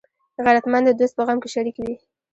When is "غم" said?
1.27-1.37